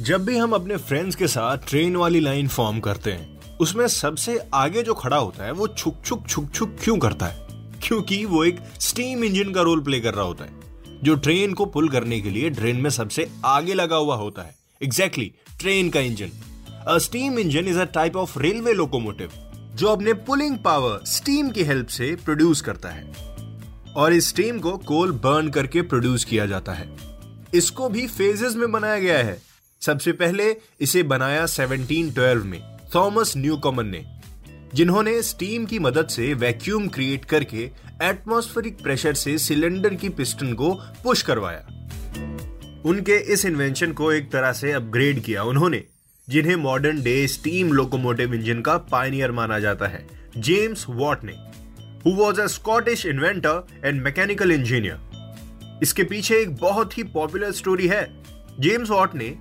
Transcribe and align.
जब 0.00 0.24
भी 0.24 0.36
हम 0.38 0.52
अपने 0.52 0.76
फ्रेंड्स 0.76 1.16
के 1.16 1.26
साथ 1.26 1.58
ट्रेन 1.68 1.96
वाली 1.96 2.20
लाइन 2.20 2.48
फॉर्म 2.48 2.80
करते 2.80 3.12
हैं 3.12 3.56
उसमें 3.56 3.88
सबसे 3.88 4.50
आगे 4.54 4.82
जो 4.82 4.94
खड़ा 4.94 5.16
होता 5.16 5.44
है 5.44 5.52
वो 5.52 5.68
छुक 5.68 6.02
छुक 6.04 6.26
छुक 6.28 6.50
छुक 6.54 6.76
क्यों 6.82 6.98
करता 6.98 7.26
है? 7.26 7.46
क्योंकि 7.82 8.24
वो 8.24 8.44
एक 8.44 8.58
स्टीम 8.80 9.24
इंजन 9.24 9.52
का 9.52 9.60
रोल 9.60 9.80
प्ले 9.80 10.00
कर 10.00 10.14
रहा 10.14 10.24
होता 10.24 10.44
है 10.44 11.00
जो 11.02 11.14
ट्रेन 11.14 11.54
को 11.54 11.66
पुल 11.66 11.88
करने 11.88 12.20
के 12.20 12.30
लिए 12.30 12.50
ट्रेन 12.50 12.76
में 12.76 12.90
सबसे 12.90 13.30
आगे 13.44 13.74
लगा 13.74 13.96
हुआ 13.96 14.16
होता 14.16 14.42
है। 14.42 14.54
एग्जैक्टली 14.82 15.26
exactly, 15.26 15.60
ट्रेन 15.60 15.90
का 15.90 16.00
engine 16.00 16.30
a 16.88 16.98
steam 16.98 17.38
engine 17.38 17.68
is 17.68 17.78
a 17.78 17.84
type 17.84 18.16
of 18.16 18.38
railway 18.38 18.72
locomotive 18.72 19.30
जो 19.74 19.88
अपने 19.88 20.12
पुलिंग 20.12 20.58
पावर 20.58 21.00
स्टीम 21.04 21.50
की 21.50 21.64
हेल्प 21.64 21.88
से 21.88 22.16
प्रोड्यूस 22.16 22.60
करता 22.60 22.88
है। 22.88 23.33
और 23.96 24.12
इस 24.12 24.28
स्टीम 24.28 24.58
को 24.58 24.76
कोल 24.76 25.12
बर्न 25.12 25.48
करके 25.48 25.82
प्रोड्यूस 25.82 26.24
किया 26.24 26.46
जाता 26.46 26.72
है। 26.72 26.88
इसको 27.54 27.88
भी 27.88 28.06
फेजेस 28.06 28.54
में 28.56 28.72
बनाया 28.72 28.98
गया 28.98 29.18
है। 29.18 29.42
सबसे 29.80 30.12
पहले 30.12 30.56
इसे 30.80 31.02
बनाया 31.02 31.46
1712 31.46 32.44
में 32.44 32.60
थॉमस 32.94 33.36
न्यूकॉमन 33.36 33.86
ने, 33.86 34.04
जिन्होंने 34.74 35.22
स्टीम 35.22 35.64
की 35.64 35.78
मदद 35.78 36.08
से 36.08 36.34
वैक्यूम 36.34 36.88
क्रिएट 36.88 37.24
करके 37.24 37.70
एटमॉस्फेरिक 38.02 38.82
प्रेशर 38.82 39.14
से 39.14 39.38
सिलेंडर 39.38 39.94
की 39.94 40.08
पिस्टन 40.08 40.52
को 40.52 40.74
पुश 41.04 41.22
करवाया। 41.22 41.66
उनके 42.84 43.16
इस 43.32 43.44
इन्वेंशन 43.44 43.92
को 43.92 44.12
एक 44.12 44.32
तरह 44.32 44.52
से 44.52 44.72
अपग्रेड 44.72 45.22
किया 45.22 45.42
उन्होंने, 45.42 45.84
जिन्हें 46.28 46.56
modern 46.56 47.02
day 47.02 47.26
steam 47.28 47.72
locomotive 47.72 48.34
engine 48.34 48.60
का 48.60 48.76
पायनियर 48.76 49.32
माना 49.32 49.58
जाता 49.58 49.86
है 49.86 50.06
जेम्स 50.38 50.86
वॉट 50.88 51.24
ने। 51.24 51.63
Who 52.06 52.10
was 52.12 52.40
a 52.40 52.46
Scottish 52.46 53.04
inventor 53.06 53.80
and 53.84 54.02
mechanical 54.02 54.50
engineer 54.52 55.78
इसके 55.82 56.04
पीछे 56.04 56.40
एक 56.40 56.54
बहुत 56.56 56.98
ही 56.98 57.02
पॉपुलर 57.04 57.52
स्टोरी 57.52 57.86
है। 57.86 58.02
जेम्स 58.60 58.90
वॉट 58.90 59.14
ने 59.14 59.34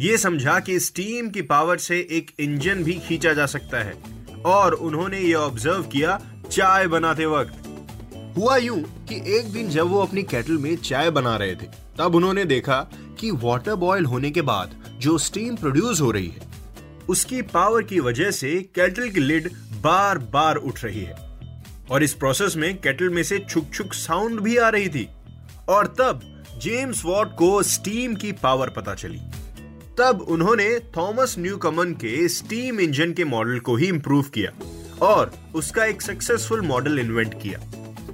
यह 0.00 0.16
समझा 0.16 0.58
कि 0.60 0.78
स्टीम 0.80 1.28
की 1.30 1.42
पावर 1.42 1.78
से 1.78 1.98
एक 2.10 2.30
इंजन 2.40 2.82
भी 2.84 2.94
खींचा 2.98 3.32
जा 3.32 3.46
सकता 3.46 3.78
है, 3.78 3.94
और 4.46 4.74
उन्होंने 4.74 5.20
ये 5.20 5.34
ऑब्ज़र्व 5.34 5.82
किया 5.82 6.18
चाय 6.50 6.86
बनाते 6.86 7.26
वक्त। 7.26 8.34
हुआ 8.36 8.56
यूँ 8.56 8.80
कि 9.08 9.22
एक 9.38 9.52
दिन 9.52 9.68
जब 9.68 9.90
वो 9.90 10.02
अपनी 10.02 10.22
केटल 10.24 10.58
में 10.58 10.74
चाय 10.78 11.10
बना 11.10 11.36
रहे 11.36 11.54
थे, 11.54 11.66
तब 11.98 12.14
उन्होंने 12.14 12.44
देखा 12.46 12.80
कि 13.20 13.30
वाटर 13.36 13.74
बॉयल 13.76 14.04
होने 14.06 14.30
के 14.30 14.42
बाद 14.42 14.76
जो 15.00 15.18
स्टीम 15.18 15.56
प्रोड्यूस 15.56 16.00
हो 16.00 16.10
रही 16.10 16.28
है, 16.28 16.46
उसकी 17.08 17.42
पावर 17.44 17.82
की 17.82 18.00
वजह 18.00 18.30
से 18.32 18.58
केटल 18.74 19.08
की 19.08 19.20
लिड 19.20 19.50
बार 19.82 20.18
बार 20.32 20.56
उठ 20.56 20.84
रही 20.84 21.04
है। 21.04 21.27
और 21.90 22.02
इस 22.02 22.14
प्रोसेस 22.14 22.56
में 22.56 22.76
केटल 22.78 23.08
में 23.08 23.22
से 23.22 23.38
छुक 23.38 23.70
छुक 23.74 23.94
साउंड 23.94 24.40
भी 24.40 24.56
आ 24.56 24.68
रही 24.68 24.88
थी। 24.88 25.08
और 25.68 25.86
तब 25.86 26.44
जेम्स 26.58 27.04
वॉट 27.04 27.36
को 27.36 27.62
स्टीम 27.62 28.14
की 28.14 28.32
पावर 28.32 28.70
पता 28.70 28.94
चली। 28.94 29.20
तब 29.98 30.26
उन्होंने 30.28 30.78
थॉमस 30.78 31.34
न्यू 31.38 31.56
कमन 31.56 31.92
के 31.92 32.28
स्टीम 32.28 32.80
इंजन 32.80 33.12
के 33.12 33.24
मॉडल 33.24 33.58
को 33.58 33.76
ही 33.76 33.86
इंप्रूव 33.86 34.22
किया 34.22 34.50
और 35.06 35.32
उसका 35.54 35.84
एक 35.84 36.02
सक्सेसफुल 36.02 36.60
मॉडल 36.60 36.98
इन्वेंट 36.98 37.42
किया। 37.42 37.60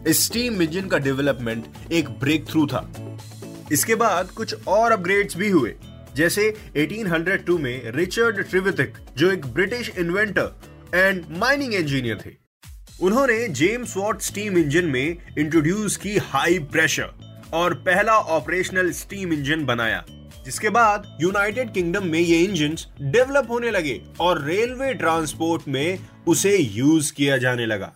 इस 0.06 0.26
स्टीम 0.26 0.62
इंजन 0.62 0.86
का 0.86 0.98
डेवलपमेंट 0.98 1.64
एक 1.92 2.08
ब्रेक 2.08 2.48
थ्रू 2.48 2.66
था। 2.66 2.92
इसके 3.72 3.94
बाद 3.94 4.30
कुछ 4.30 4.54
और 4.66 4.92
अपग्रेड्स 4.92 5.36
भी 5.36 5.48
हुए। 5.48 5.74
जैसे 6.16 6.54
1802 6.76 7.58
में 7.58 7.92
रिचर्ड 7.92 8.40
ट्रिविथिक 8.40 8.94
जो 9.16 9.32
एक 9.32 9.46
British 9.46 9.92
inventor 9.98 10.60
and 10.94 11.24
mining 11.30 11.74
engineer 11.74 12.18
थे। 12.26 12.43
उन्होंने 13.00 13.48
जेम्स 13.48 13.96
वॉट 13.96 14.20
स्टीम 14.20 14.58
इंजन 14.58 14.84
में 14.84 15.16
इंट्रोड्यूस 15.38 15.96
की 15.96 16.16
हाई 16.16 16.58
प्रेशर 16.58 17.40
और 17.54 17.74
पहला 17.74 18.12
ऑपरेशनल 18.12 18.92
स्टीम 18.92 19.32
इंजन 19.32 19.64
बनाया, 19.64 20.04
जिसके 20.44 20.68
बाद 20.68 21.18
यूनाइटेड 21.20 21.72
किंगडम 21.72 22.06
में 22.06 22.20
ये 22.20 22.38
इंजन 22.38 22.76
डेवलप 23.10 23.50
होने 23.50 23.70
लगे 23.70 24.02
और 24.20 24.44
रेलवे 24.44 24.94
ट्रांसपोर्ट 24.94 25.62
में 25.68 25.98
उसे 26.26 26.58
यूज़ 26.58 27.12
किया 27.12 27.36
जाने 27.36 27.66
लगा। 27.66 27.92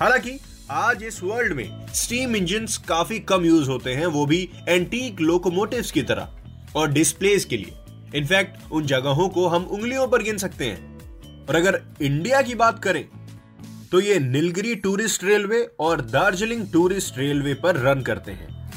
हालाँकि, 0.00 0.40
आज 0.70 1.04
इस 1.04 1.22
वर्ल्ड 1.22 1.52
में 1.52 1.86
स्टीम 1.94 2.36
इंजन 2.36 2.66
काफ़ी 2.88 3.18
कम 3.18 3.44
यूज़ 3.44 3.68
होते 3.68 3.94
हैं, 3.94 4.06
वो 4.06 4.26
भी 4.26 4.50
एंटीक 4.68 5.20
लोकोमोटिव्स 5.20 5.92
की 5.92 6.02
तरह 6.02 6.28
और 6.76 6.90
डिस्प्लेस 6.90 7.44
के 7.44 7.56
लिए। 7.56 7.72
इनफैक्ट 8.14 8.72
उन 8.72 8.86
जगहों 8.86 9.28
को 9.28 9.48
हम 9.48 9.64
उंगलियों 9.64 10.08
पर 10.08 10.22
गिन 10.22 10.38
सकते 10.38 10.64
हैं। 10.64 10.98
और 11.46 11.56
अगर 11.56 11.82
इंडिया 12.02 12.42
की 12.42 12.54
बात 12.54 12.82
करें 12.82 13.08
तो 13.92 14.00
ये 14.00 14.18
नीलगिरी 14.18 14.74
टूरिस्ट 14.74 15.24
रेलवे 15.24 15.68
और 15.80 16.00
दार्जिलिंग 16.00 16.72
टूरिस्ट 16.72 17.18
रेलवे 17.18 17.54
पर 17.54 17.76
रन 17.76 18.00
करते 18.00 18.32
हैं। 18.32 18.72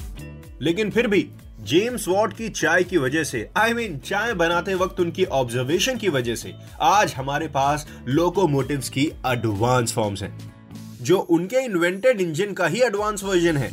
लेकिन 0.62 0.90
फिर 0.90 1.08
भी 1.08 1.30
जेम्स 1.60 2.08
वॉट 2.08 2.34
की 2.34 2.50
चाय 2.50 2.84
की 2.84 2.98
वजह 2.98 3.24
से 3.24 3.50
आई 3.58 3.72
I 3.72 3.76
मीन 3.76 3.96
mean, 3.96 4.10
चाय 4.10 4.34
बनाते 4.34 4.74
वक्त 4.74 5.00
उनकी 5.00 5.26
ऑब्जर्वेशन 5.26 5.98
की 5.98 6.10
वजह 6.10 6.36
से 6.36 6.54
आज 6.82 7.14
हमारे 7.14 7.48
पास 7.48 7.88
लोकोमोटिव्स 8.08 8.90
की 8.90 9.12
एडवांस 9.28 9.94
फॉर्म्स 9.94 10.24
हैं 10.24 10.54
जो 11.02 11.18
उनके 11.18 11.58
इन्वेंटेड 11.58 12.22
इंजन 12.22 12.54
का 12.54 12.68
ही 12.68 12.82
एडवांस 12.82 13.24
वर्जन 13.24 13.58
है 13.58 13.72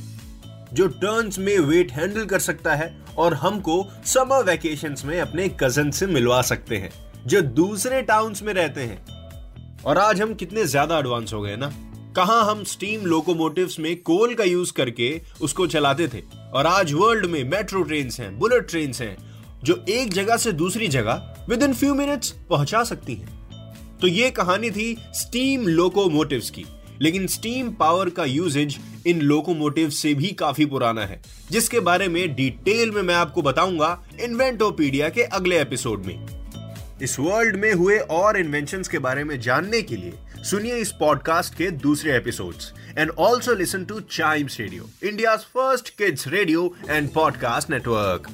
जो 0.73 0.87
टर्न्स 0.87 1.39
में 1.39 1.59
वेट 1.59 1.93
हैंडल 1.93 2.25
कर 2.25 2.39
सकता 2.39 2.75
है 2.75 2.99
और 3.19 3.35
हमको 3.35 3.87
समर 4.05 4.45
वेकेशन 4.45 4.95
में 5.05 5.21
अपने 5.21 5.49
कज़न 5.49 5.91
से 5.91 6.07
मिलवा 6.07 6.43
सकते 6.43 6.77
हैं 6.77 6.91
जो 7.27 7.41
दूसरे 7.41 8.03
टाउन्स 8.03 8.43
में 8.43 8.55
रहते 8.55 8.81
हैं। 8.81 9.18
और 9.89 9.99
आज 9.99 10.21
हम 10.21 10.33
कितने 10.35 10.65
ज़्यादा 10.65 10.99
एडवांस 10.99 11.33
हो 11.33 11.41
गए 11.43 11.55
ना? 11.57 11.67
कहा 12.17 12.41
हम 12.41 12.65
स्टीम 12.65 13.07
लोकोमोटिव्स 13.07 13.79
में 13.81 13.97
कोल 14.03 14.35
का 14.35 14.45
यूज़ 14.45 14.73
करके 14.73 15.11
उसको 15.41 15.67
चलाते 15.67 16.09
थे? 16.09 16.21
और 16.55 16.67
आज 16.67 16.93
वर्ल्ड 16.93 17.27
में 17.27 17.43
मेट्रो 17.45 17.83
ट्रेन 17.83 18.11
हैं 18.21 18.39
बुलेट 18.39 18.69
ट्रेन 18.71 18.93
हैं, 18.95 19.17
जो 19.65 19.85
एक 19.89 20.13
जगह 20.15 20.37
से 20.37 20.53
दूसरी 20.53 20.89
जगह 20.89 21.47
विद 21.49 21.63
इन 21.63 21.75
फ्यू 21.75 21.95
मिनट्स 21.95 22.31
पहुँचा 22.51 22.85
सकती 22.85 23.15
हैं। 23.15 23.99
तो 24.01 24.07
ये 24.07 24.31
कहानी 24.31 24.71
थी 24.71 24.97
स्टीम 25.15 25.67
लोकोमोटिव्स 25.69 26.51
की। 26.51 26.65
लेकिन 27.03 27.27
स्टीम 27.27 27.73
पावर 27.73 28.11
का 28.11 28.25
यूजेज 28.25 28.79
इन 29.07 29.21
लोकोमोटिव 29.21 29.91
से 29.91 30.15
भी 30.15 30.33
काफ़ी 30.39 30.67
पुराना 30.67 31.07
है, 31.07 31.23
जिसके 31.51 31.81
बारे 31.81 32.09
में 32.09 32.35
डिटेल 32.35 32.91
में 32.91 33.03
मैं 33.03 33.15
आपको 33.15 33.43
बताऊँगा 33.43 33.99
इन्वेंटोपीडिया 34.21 35.09
के 35.09 35.23
अगले 35.23 35.61
एपिसोड 35.61 36.05
में। 36.07 36.38
इस 37.03 37.19
वर्ल्ड 37.19 37.57
में 37.57 37.73
हुए 37.73 37.99
और 37.99 38.37
इन्वेंशन 38.39 38.83
के 38.91 38.99
बारे 38.99 39.25
में 39.25 39.39
जानने 39.41 39.83
के 39.83 39.97
लिए 39.97 40.43
सुनिए 40.45 40.77
इस 40.77 40.93
पॉडकास्ट 40.93 41.55
के 41.55 41.71
दूसरे 41.71 42.17
episodes 42.17 42.73
and 42.99 43.11
also 43.19 43.55
listen 43.55 43.85
to 43.85 44.01
Chimes 44.01 44.59
radio 44.61 44.89
India 45.05 45.37
first 45.37 45.97
kids 45.99 46.29
radio 46.29 46.75
and 46.91 47.13
podcast 47.13 47.71
network 47.71 48.29